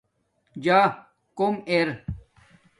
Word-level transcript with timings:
جاکݸم 0.63 1.55
ارے 1.71 1.93